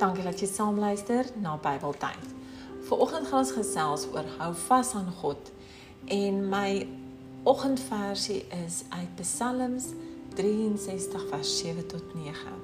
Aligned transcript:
Dankie 0.00 0.24
dat 0.24 0.40
jy 0.40 0.46
saam 0.48 0.78
luister 0.80 1.26
na 1.44 1.58
Bybeltyd. 1.60 2.28
Vanoggend 2.88 3.26
gaan 3.28 3.42
ons 3.42 3.50
gesels 3.52 4.06
oor 4.14 4.24
hou 4.38 4.54
vas 4.56 4.92
aan 4.96 5.10
God 5.18 5.50
en 6.08 6.38
my 6.48 6.86
oggendversie 7.44 8.46
is 8.62 8.78
uit 8.88 9.10
Psalms 9.20 9.90
63 10.38 11.26
vers 11.28 11.50
7 11.58 11.84
tot 11.92 12.14
9. 12.16 12.54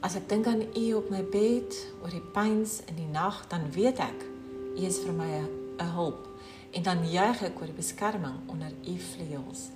As 0.00 0.16
ek 0.16 0.24
dink 0.32 0.48
aan 0.48 0.64
U 0.64 0.86
op 1.02 1.12
my 1.12 1.20
bed 1.20 1.76
oor 2.00 2.14
die 2.16 2.24
pyns 2.32 2.78
in 2.88 2.96
die 2.96 3.10
nag, 3.12 3.42
dan 3.52 3.68
weet 3.76 4.00
ek 4.00 4.24
U 4.72 4.88
is 4.88 5.02
vir 5.04 5.12
my 5.12 5.28
'n 5.36 5.90
hulp 5.98 6.24
en 6.72 6.82
dan 6.82 7.04
juig 7.04 7.44
ek 7.44 7.60
oor 7.60 7.68
die 7.68 7.80
beskerming 7.82 8.40
onder 8.48 8.72
U 8.72 8.96
vleuels. 9.12 9.68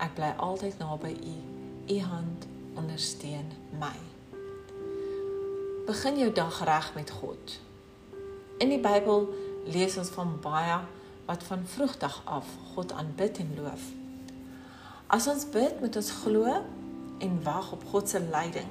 Ek 0.00 0.16
bly 0.16 0.32
altyd 0.40 0.80
naby 0.80 1.12
U. 1.20 1.36
U 1.92 2.00
hand 2.00 2.48
ondersteun 2.80 3.52
my. 3.76 4.21
Begin 5.82 6.18
jou 6.18 6.32
dag 6.32 6.64
reg 6.64 6.94
met 6.94 7.10
God. 7.10 7.60
In 8.58 8.68
die 8.70 8.78
Bybel 8.78 9.24
lees 9.66 9.96
ons 9.98 10.12
van 10.14 10.36
baie 10.40 10.76
wat 11.26 11.42
van 11.42 11.64
vroegdag 11.66 12.20
af 12.24 12.46
God 12.74 12.92
aanbid 12.92 13.40
en 13.42 13.50
loof. 13.56 13.88
As 15.10 15.26
ons 15.26 15.42
bid, 15.50 15.80
moet 15.80 15.96
ons 15.98 16.10
glo 16.22 16.52
en 17.18 17.42
wag 17.42 17.72
op 17.74 17.82
God 17.90 18.08
se 18.08 18.20
leiding. 18.22 18.68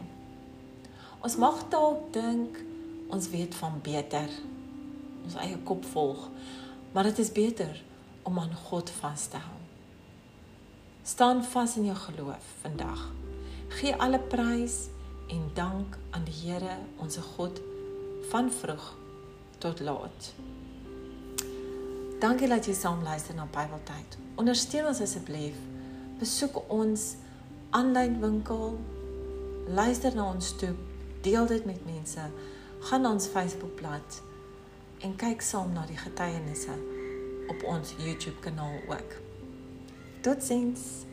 Ons 1.19 1.35
mag 1.35 1.59
dalk 1.73 2.13
dink 2.15 2.61
ons 3.11 3.27
weet 3.35 3.59
van 3.59 3.75
beter. 3.83 4.31
Ons 5.25 5.35
eie 5.43 5.59
kop 5.67 5.83
volg, 5.91 6.29
maar 6.95 7.11
dit 7.11 7.19
is 7.19 7.33
beter 7.35 7.83
om 8.23 8.39
aan 8.39 8.55
God 8.69 8.93
vas 9.01 9.27
te 9.27 9.43
hou. 9.49 9.59
Staan 11.03 11.43
vas 11.43 11.75
in 11.75 11.91
jou 11.91 11.99
geloof 12.07 12.55
vandag. 12.63 13.03
Gee 13.81 13.99
alle 13.99 14.23
prys 14.31 14.87
en 15.31 15.51
dank 15.53 15.97
aan 16.09 16.23
die 16.27 16.35
Here, 16.43 16.77
ons 16.99 17.17
God 17.35 17.61
van 18.29 18.51
vroeg 18.51 18.95
tot 19.57 19.79
laat. 19.79 20.33
Dankie 22.19 22.47
dat 22.51 22.67
jy 22.67 22.73
saam 22.75 23.03
luister 23.03 23.35
na 23.35 23.47
Bybeltyd. 23.49 24.17
Ondersteun 24.35 24.89
ons 24.91 25.01
asseblief. 25.01 25.55
Besoek 26.19 26.59
ons 26.67 27.05
aanlyn 27.73 28.19
winkel. 28.21 28.75
Luister 29.71 30.15
na 30.15 30.27
ons 30.33 30.51
toe. 30.59 30.73
Deel 31.25 31.47
dit 31.47 31.65
met 31.65 31.85
mense. 31.85 32.27
Gaan 32.89 33.01
na 33.01 33.13
ons 33.15 33.29
Facebookblad 33.31 34.21
en 35.01 35.15
kyk 35.17 35.41
saam 35.41 35.71
na 35.73 35.85
die 35.89 35.97
getuienisse 35.97 36.75
op 37.49 37.63
ons 37.65 37.95
YouTube 37.97 38.37
kanaal 38.43 38.77
ook. 38.89 39.15
Totsiens. 40.21 41.07